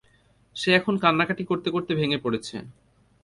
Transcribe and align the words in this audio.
সে 0.55 0.69
এখন 0.73 0.93
কান্নকাটি 0.97 1.43
করতে 1.43 1.69
করতে 1.71 1.91
ভেঙ্গে 1.95 2.17
পড়েছে। 2.17 2.55